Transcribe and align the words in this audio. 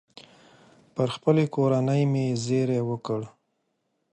پر 0.93 1.07
خپلې 1.15 1.43
کورنۍ 1.55 2.01
مې 2.11 2.25
زېری 2.43 2.79
وکړ. 2.89 3.21